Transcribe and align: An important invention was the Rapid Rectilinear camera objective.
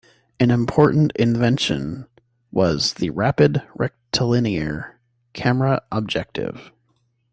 An 0.39 0.49
important 0.49 1.11
invention 1.17 2.07
was 2.51 2.95
the 2.95 3.11
Rapid 3.11 3.61
Rectilinear 3.75 4.99
camera 5.33 5.83
objective. 5.91 6.71